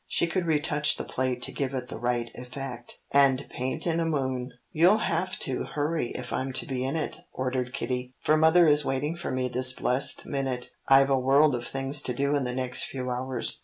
She 0.07 0.25
could 0.25 0.47
retouch 0.47 0.97
the 0.97 1.03
plate 1.03 1.43
to 1.43 1.51
give 1.51 1.75
it 1.75 1.89
the 1.89 1.99
right 1.99 2.31
effect, 2.33 3.01
and 3.11 3.45
paint 3.51 3.85
in 3.85 3.99
a 3.99 4.05
moon. 4.07 4.51
"You'll 4.71 4.97
have 4.97 5.37
to 5.41 5.63
hurry 5.75 6.09
if 6.15 6.33
I'm 6.33 6.51
to 6.53 6.65
be 6.65 6.83
in 6.83 6.95
it," 6.95 7.17
ordered 7.31 7.71
Kitty, 7.71 8.15
"for 8.19 8.35
Mother 8.35 8.67
is 8.67 8.83
waiting 8.83 9.15
for 9.15 9.29
me 9.29 9.47
this 9.47 9.73
blessed 9.73 10.25
minute. 10.25 10.71
I've 10.87 11.11
a 11.11 11.19
world 11.19 11.53
of 11.53 11.67
things 11.67 12.01
to 12.01 12.13
do 12.15 12.35
in 12.35 12.45
the 12.45 12.55
next 12.55 12.85
few 12.85 13.11
hours." 13.11 13.59